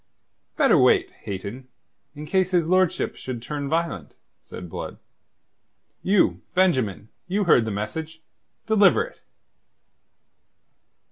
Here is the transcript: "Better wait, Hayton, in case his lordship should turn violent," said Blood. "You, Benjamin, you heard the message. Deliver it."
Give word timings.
"Better 0.57 0.79
wait, 0.79 1.11
Hayton, 1.11 1.67
in 2.15 2.25
case 2.25 2.49
his 2.49 2.67
lordship 2.67 3.15
should 3.15 3.39
turn 3.39 3.69
violent," 3.69 4.15
said 4.41 4.67
Blood. 4.67 4.97
"You, 6.01 6.41
Benjamin, 6.55 7.09
you 7.27 7.43
heard 7.43 7.65
the 7.65 7.69
message. 7.71 8.19
Deliver 8.65 9.03
it." 9.03 9.19